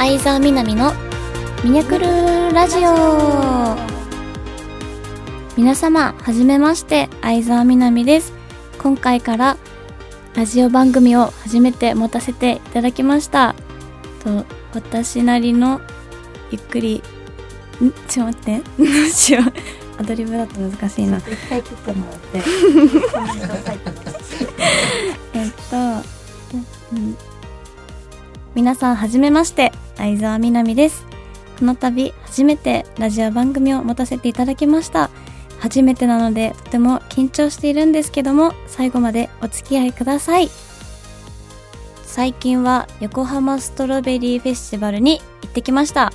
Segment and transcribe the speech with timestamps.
[0.00, 0.94] 相沢みなみの
[1.62, 2.06] ミニャクル
[2.54, 3.76] ラジオ。
[5.58, 8.32] 皆様はじめまして相沢みなみです。
[8.78, 9.58] 今回から
[10.34, 13.54] ラジオ番組を初めて持たせていただきました。
[14.24, 15.82] と私なりの
[16.50, 17.02] ゆっくり
[17.82, 17.92] ん？
[18.08, 18.62] ちょっと待って。
[18.78, 19.52] どうしよう。
[20.00, 21.18] アドリブだと難しいな。
[21.18, 22.38] 一回切ってもらって。
[25.38, 27.18] えっと、うん、
[28.54, 31.04] 皆さんはじめまして相沢みなみです。
[31.58, 35.10] この度初めてラジオ番組を持たせていただきました。
[35.58, 40.48] 初めてなのでとても緊張しているんですけども最後までお付き合いください。
[42.04, 46.12] 最近は横浜ストロベリーフェスティバルに行ってきました。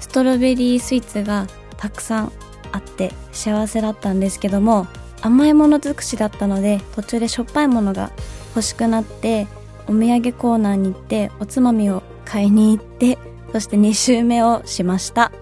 [0.00, 1.46] ストロベリースイーツが
[1.76, 2.32] たくさん
[2.72, 4.88] あって幸せだったんですけども
[5.22, 8.10] 甘いもの尽くしだったので途中でしょっぱいものが
[8.54, 9.46] 欲しくなって
[9.86, 13.16] お土産コーナーに行っておつまみを買いに行って
[13.52, 15.32] そして2周目をしました。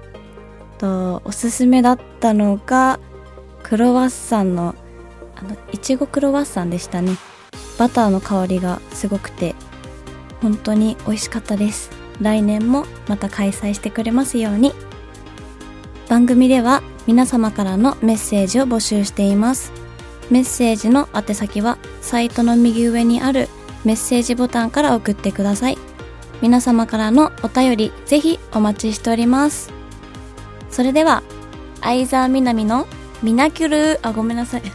[0.79, 3.01] とおすすめだったのが
[3.63, 4.77] クロワッサンの
[5.35, 7.17] あのいちごクロワッサンでしたね。
[7.79, 9.55] バターの香りがすごくて
[10.41, 11.91] 本当に美味しかったです。
[12.21, 14.73] 来年もまた開催してくれますように。
[16.09, 19.73] 番組では皆様からのメッセージを募集しています。
[20.31, 23.49] メッセージの宛先はサイトの右上にある
[23.85, 25.79] メッセージボタンから送ってください。
[26.45, 29.73] 皆様からのお便りぜひお待ちしております。
[30.69, 31.23] それでは
[31.81, 32.87] 相沢みなみの
[33.23, 33.99] ミナキュル。
[34.07, 34.63] あごめんなさい。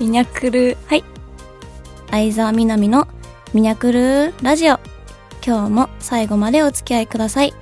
[0.00, 0.78] ミニャクル。
[0.86, 1.04] はい。
[2.10, 3.08] 相沢みなみの
[3.52, 4.80] ミニャクルラジオ。
[5.46, 7.52] 今日も最後までお付き合いください。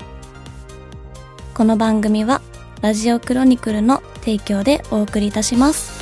[1.55, 2.41] この番組は
[2.83, 5.94] ラジオクロニクルの提供でお送りいたします。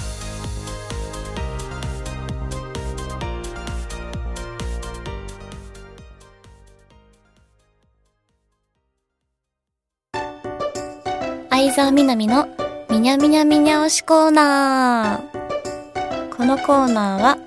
[11.62, 12.48] 相沢みなみの
[12.90, 16.36] みにゃみにゃみにゃ推しコーナー。
[16.36, 17.38] このコーナーは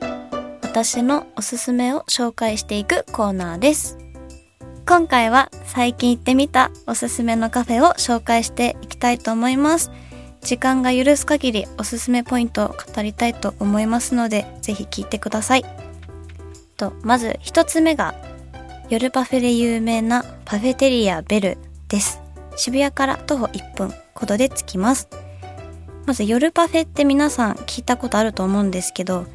[0.62, 3.98] 私のおすすめを紹介していくコーナーです。
[4.88, 9.92] 今回は最近行ってみたおすすめのカフェを紹介していきたいと思います。
[10.40, 15.66] 時間が許す限りおすすめポイントを語りたいと思いますのでぜひ聞いてください。
[16.78, 18.16] とまず一つ目が
[18.88, 21.58] 夜パフェで有名なパフェテリアベル
[21.90, 22.25] です。
[22.56, 25.10] 渋谷から徒歩1分ほどで着きます。
[26.06, 29.26] まず夜パフェって皆さん聞いたことあると思うんですけど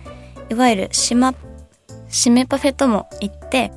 [0.50, 1.34] いわゆる島
[2.08, 3.72] 締めパフェとも言って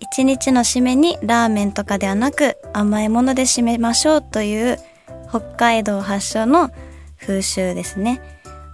[0.00, 4.78] 一日の締めにラーメンとかではなく甘いもので締めましょうという
[5.28, 6.70] 北海道発祥の
[7.18, 8.20] 風習ですね。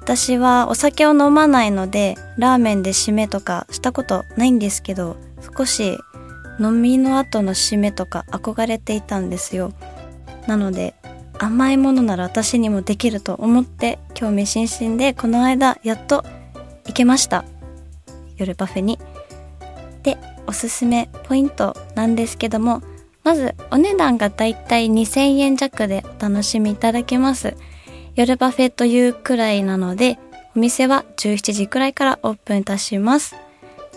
[0.00, 5.16] 私はお酒を飲まないのでラーメンで締めとかしたことないんですけど
[5.56, 5.98] 少し
[6.60, 9.72] 飲みの後の締めとか憧れていたんですよ。
[10.46, 10.94] なので
[11.38, 16.22] 甘いものなら私にもできると思って興味津々でこの間やっと
[16.86, 17.44] 行けました。
[18.36, 18.98] 夜パフェに。
[20.02, 22.82] でおすすめポイントなんですけども
[23.24, 27.56] まずお値段がだいたい2000円弱でお楽しみいただけます。
[28.16, 30.18] 夜パフェというくらいなので
[30.54, 33.34] お店は17時くらいからオープンいたします。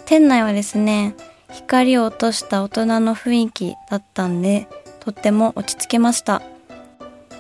[0.06, 1.16] 店内はですね
[1.54, 4.68] 光を落とした大人の雰囲気だったんで
[5.00, 6.42] とっても落ち着けました。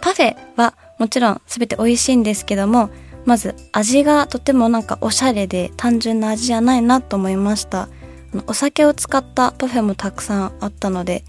[0.01, 2.89] パフェはもちろん全て美味しいんですけども
[3.25, 7.87] まず味がとてもなんかおしゃれで単純な味じゃないなと思いました。
[8.47, 11.23] お酒を使ったパフェもたくさんあったので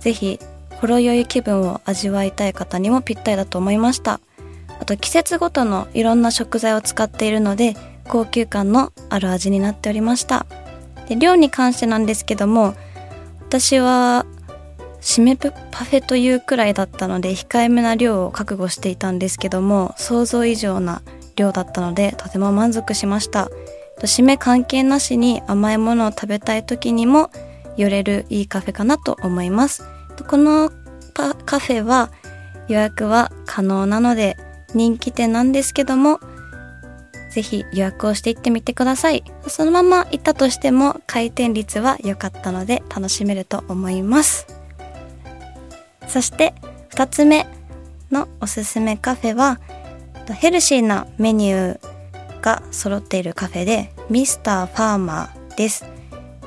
[0.00, 0.40] ぜひ
[0.80, 4.20] ほろ酔い気分を味わいたい方にもぴったりだと思いました。
[4.80, 7.74] あと季節ごとのいろんな食材を使っているので
[8.06, 10.46] 高級感のある味になっておりました。
[11.08, 12.74] で量に関してなんですけども
[13.40, 14.26] 私は
[15.00, 15.50] 締めパ
[15.84, 21.02] フェというくらいだったので控えめな量を覚悟していたんですけども想像以上な
[21.36, 23.48] 量だったのでとても満足しました。
[24.06, 27.30] 締め関係なしに甘いものを食べたい時にも
[27.76, 29.82] 寄れるいいカフェかなと思います。
[30.28, 30.70] この
[31.14, 32.12] カフェは
[32.68, 34.36] 予約は可能なので
[34.74, 36.20] 人気店なんですけども
[37.30, 39.22] ぜひ予約をしていってみてください。
[39.46, 44.46] そのまま行ったとしても回転率は良かったので楽しめると思います。
[46.06, 46.54] そして
[46.90, 47.46] 2つ目
[48.10, 49.60] のおすすめカフェは
[50.30, 55.84] ヘルシーなメニューが揃っているカフェでミスターファーマーです。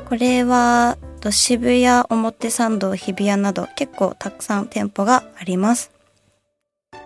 [0.10, 0.98] これは
[1.30, 5.92] 渋谷表参道日比谷など結構たくさん店舗があります。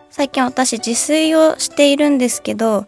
[0.10, 2.86] 最近私自炊をしているんですけど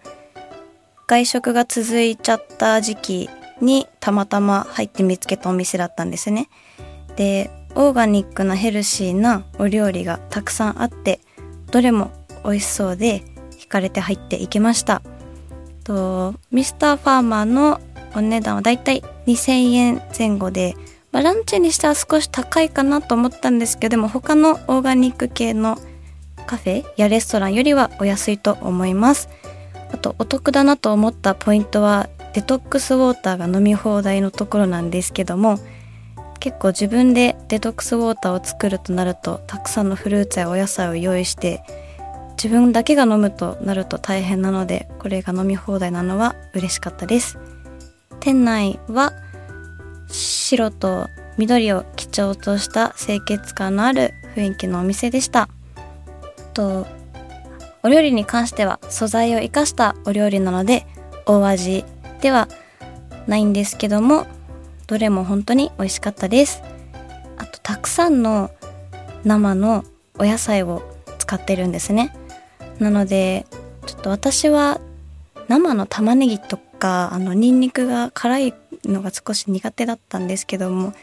[1.08, 3.30] 外食が続いちゃった時期
[3.62, 6.50] にたまたま入って見つけたお店だったんですね。
[7.16, 11.22] で、オーガニックなヘルシーなお料理がたくさんあって、
[11.72, 12.12] どれも
[12.44, 15.02] 美味しそうで惹かれて入っていきました。
[15.86, 17.80] と、ミスターファーマーの
[18.14, 20.76] お値段はだいたい2000円前後で、
[21.14, 25.78] まあ、ランチにしては少し高いかなと思ったんですけどでも他のオーガニック系の
[26.46, 29.30] カフェやレストランよりはお安いと思います
[29.92, 35.60] あとお得だなと思ったポイントはデトックスウォーターが飲み放題のところなんですけども
[36.40, 41.64] 結構自分でデトックスウォーターを作るとなるとたくさんのフルーツやお野菜を用意して
[42.32, 47.40] 自分だけが飲むとなると大変なのでこれが飲み放題なのは嬉しかったです。
[48.20, 49.14] 店内は
[50.10, 51.08] 白と
[51.38, 55.50] 緑を基調とした清潔感のある雰囲気のお店でした。
[56.54, 56.86] と
[57.88, 60.86] お料理に関しては素材を生かしたお料理なので
[61.26, 61.86] 大味
[62.20, 62.50] では
[63.28, 64.28] ないんですけども
[64.88, 66.62] どれも本当に美味しかったです。
[67.38, 68.52] あとたくさんの
[69.24, 69.86] 生の
[70.20, 70.82] お野菜を
[71.18, 72.14] 使ってるんですね。
[72.80, 73.46] なので
[73.86, 74.82] ちょっと私は
[75.48, 78.54] 生の玉ねぎとかあのニンニクが辛い
[78.84, 80.94] のが少し苦手だったんですけども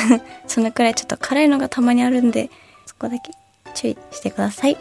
[0.46, 2.50] そのくらいちょっと辛いのがたまにあるんで
[2.84, 3.30] そこだけ
[3.74, 4.76] 注意してください。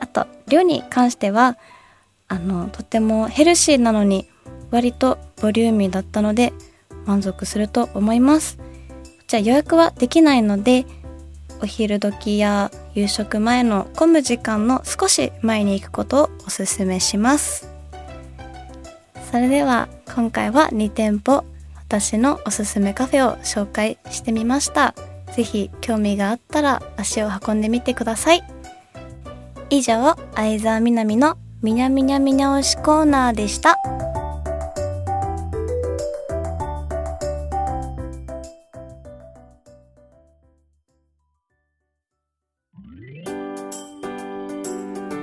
[0.00, 1.56] あと量に関しては
[2.28, 4.26] あのとてもヘルシーなのに
[4.70, 6.52] 割とボリューミーだったので
[7.04, 8.58] 満足すると思います。
[9.26, 10.86] じゃ予約はできないので
[11.62, 17.68] お昼時や夕食前の混む時間の少し前に行くことをおすすめします。
[19.30, 21.44] それでは今回は2店舗
[21.76, 24.94] 私のおすすめカフェを紹介してみました。
[25.32, 28.42] 是非興味があったら足を運んでみてください。
[29.70, 33.76] 以上相沢みなみのみにゃみにゃみにゃ推しコーナーでした。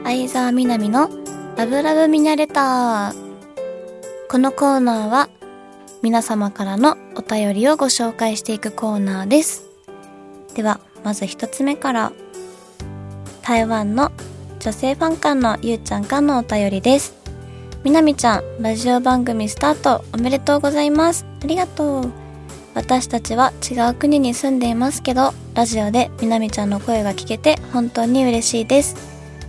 [0.06, 1.10] 相沢みなみの
[1.58, 3.28] ラブラブミニャレター
[4.30, 5.30] このコーナーは
[6.02, 9.66] 皆様からのお便りをご紹介していくコーナーです。
[10.54, 12.14] では、まず一つ目から、
[13.42, 14.12] 台湾の
[14.68, 17.16] 女性ファン館のゆうちゃんからのお便りです。
[17.86, 21.26] みなみちゃん、ラジオ番組スタートおめでとうございます。
[21.42, 22.12] ありがとう。
[22.74, 28.98] 私たちは違う国に住んでいますけど、ラジオでみなみちゃんの声が聞けて本当に嬉しいです。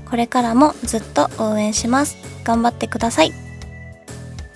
[0.09, 2.17] これからもずっと応援します。
[2.44, 3.32] 頑張ってください。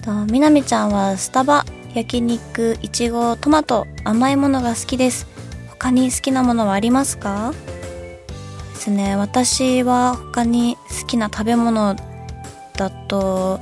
[0.05, 5.27] とみなみちゃんはスタバ焼肉いちごトマト甘いものが好きです
[5.71, 7.53] 他に好きなものはありますか？
[8.83, 9.15] ですね。
[9.15, 11.95] 私は他に好きな食べ物
[12.75, 13.61] だと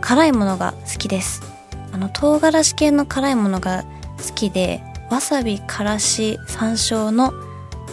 [0.00, 1.42] 辛いものが好きです。
[1.92, 3.84] あの唐辛子系の辛いものが
[4.18, 7.32] 好きでわさびからし山椒の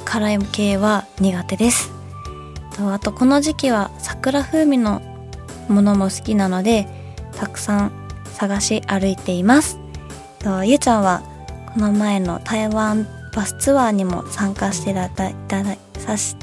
[0.06, 1.92] 辛い系は苦手です。
[2.80, 5.04] あとこの時期は桜風味の
[5.68, 6.88] ものも好きなので
[7.34, 7.92] たくさん
[8.34, 9.78] 探し歩いています。
[10.66, 11.22] ゆうちゃんは
[11.76, 16.38] この前の台湾バスツアーにも参加していただいたさし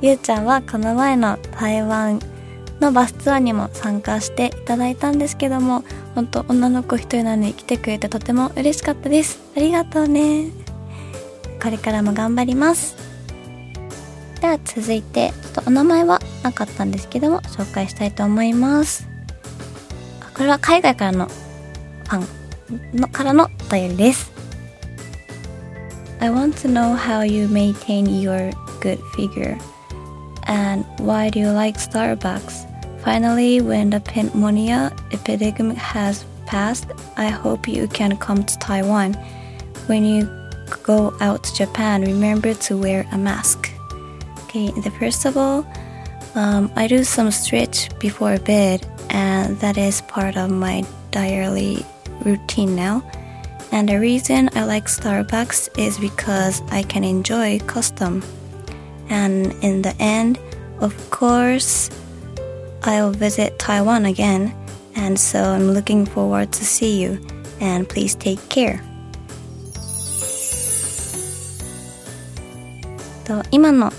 [0.00, 2.18] ゆうちゃんはこの前の台湾
[2.80, 9.38] のバスツアーにも参加していただいたんですけども本当女の子一人なのに来てくれてとても嬉しかったです。
[9.54, 10.46] ありがとうね。
[11.62, 12.96] これからも頑張ります。
[14.40, 19.06] では続いてちょっとお名前はなかったんですけども紹介したいと思います。
[20.34, 22.26] これは海外からのファ
[22.96, 24.33] ンのからのお便りです。
[26.24, 28.50] I want to know how you maintain your
[28.80, 29.58] good figure
[30.44, 32.64] and why do you like Starbucks
[33.04, 36.86] Finally, when the pneumonia epidemic has passed,
[37.18, 39.12] I hope you can come to Taiwan.
[39.84, 40.24] When you
[40.82, 43.70] go out to Japan, remember to wear a mask.
[44.44, 45.66] Okay, the first of all,
[46.34, 51.84] um, I do some stretch before bed and that is part of my daily
[52.24, 53.04] routine now.
[53.73, 58.23] And the reason I like Starbucks is because I can enjoy custom.
[59.09, 60.39] And in the end,
[60.79, 61.89] of course,
[62.83, 64.53] I'll visit Taiwan again,
[64.95, 67.19] and so I'm looking forward to see you.
[67.61, 68.81] And please take care.
[73.29, 73.93] と今の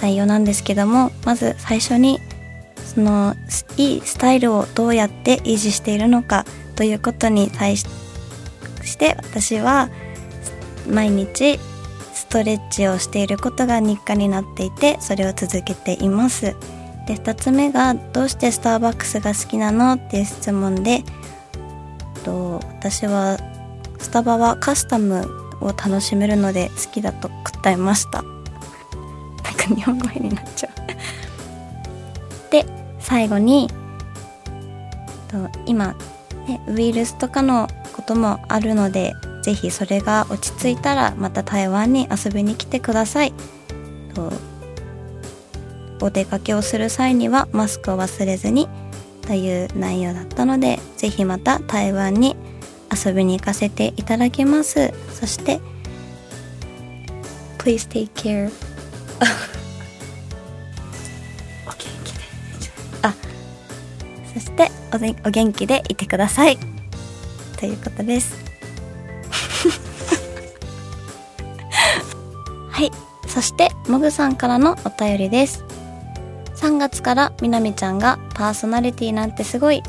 [0.00, 2.20] 内容なんですけどもまず最初に
[2.76, 3.34] その
[3.76, 6.44] いいスタイルをどうやって維持しているのか
[6.76, 7.99] ということに対して
[9.09, 9.89] 私は
[10.89, 11.59] 毎日
[12.13, 16.55] ストレッチをしていることが日課になっていてそれを続けています。
[17.07, 21.03] で2つ目がどうしてスターバックスが好きなのっていう質問で
[22.23, 23.37] と私は
[23.99, 25.25] スタバはカスタム
[25.61, 28.21] を楽しめるので好きだと答えました。
[28.21, 28.33] なん
[29.55, 32.51] か日本語になっちゃう。
[32.51, 32.65] で
[32.99, 33.67] 最後に
[35.27, 35.95] と今、
[36.47, 37.67] ね、ウイルスとかの
[38.01, 43.33] こともあるのでぜひそれが落ち着いたらまた台湾に遊びに来てください。
[44.13, 44.31] と
[46.01, 48.67] お出かけをする際にはマスクを忘れずに
[49.21, 52.35] という内容だったのでぜひまた台湾に
[52.91, 54.91] 遊びに行かせていただきます。
[55.13, 55.59] そして
[57.59, 58.49] Please take care.
[61.67, 62.19] お元気で。
[63.03, 63.13] あ
[64.33, 66.80] そしておでお元気でいてください。
[67.61, 68.33] ということです。
[72.71, 72.91] はい。
[73.27, 75.63] そしてもぐさんからのお便りです。
[76.55, 79.83] 3月からみなみちゃんがパーソナリティなんてすごい。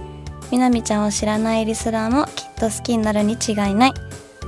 [0.51, 3.95] みなみちゃんを知らないリスナーもきっと好きになるに違いない。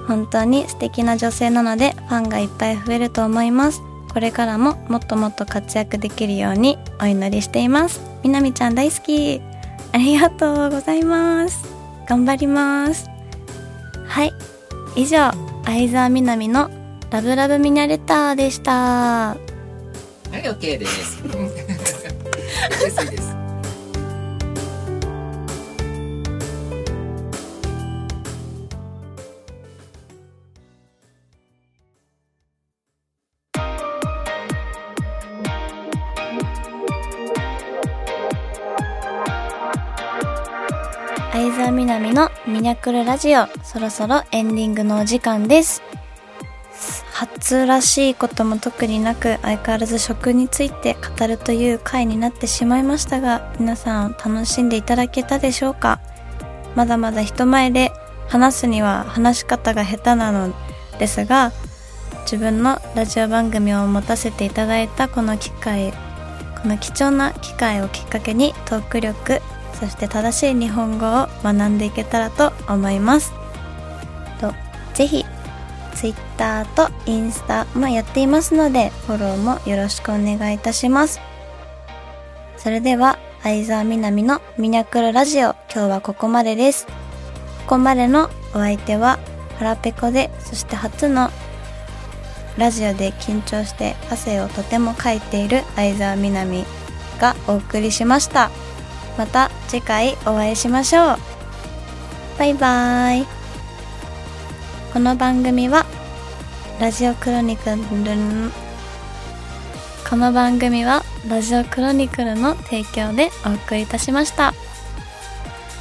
[0.06, 3.80] 本当に素敵な女性なのでファンがいっぱい増えると思います。
[4.12, 8.02] これからももっともっと活躍できるようにお祈りしています。
[8.22, 9.40] みなみちゃん大好き。
[9.92, 11.64] ありがとうございます。
[12.06, 13.13] 頑張ります。
[14.14, 14.32] はい。
[14.94, 15.32] 以上
[15.64, 16.70] 相沢みなみの
[17.10, 18.70] ラブラブミニャレターでした。
[18.70, 19.36] は
[20.32, 21.20] い OK です。
[22.80, 23.34] 安いです。
[41.32, 45.82] 相沢みなみのミニャクルラジオそろそろエンディングのお時間です。
[47.12, 55.98] 初らしいことも特になく相変わらず食について語るという回になってしまいましたが皆さん楽しんでいただけたでしょうか？
[56.76, 57.90] まだまだ人前で
[58.28, 60.54] 話すには話し方が下手なの
[61.00, 61.50] ですが
[62.22, 65.92] 自分のラジオ番組を持たせていただいたこの機会
[66.62, 73.32] この貴重な機会をきっかけにトーク力そして正しい日本語を学んでいけたらと思います。
[74.94, 75.24] ぜひ
[75.94, 81.20] Twitter とインスタもやっていますのでフォローもよろしくお願いいたします。
[82.56, 86.86] それでは相沢みなみのミニャクルラジオ今日はここまでです。
[86.86, 86.92] こ
[87.70, 89.18] こまでのお相手は
[89.58, 91.30] 腹ペコでそして初の
[92.56, 96.64] ラジオで緊張して汗をとてもかいている相沢みなみ
[97.20, 98.50] がお送りしました。
[99.18, 101.18] また次回お会いしましょう。
[102.38, 103.43] バイバーイ。
[104.94, 105.84] この番組は
[106.80, 107.84] ラジオクロニクルの
[110.08, 114.54] この番組はラジオクロニクルの提供でお送りいたしました。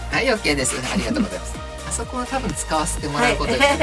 [0.10, 0.76] はい OK です。
[0.92, 1.56] ありがとうございます。
[1.90, 3.78] あそこは多分使わせてもらうことに、はい